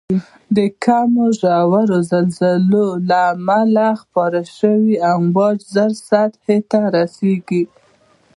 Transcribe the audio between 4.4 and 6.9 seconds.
شوی امواج زر سطحې ته